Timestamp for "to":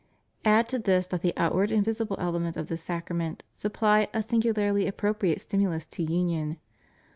0.69-0.79, 5.85-6.01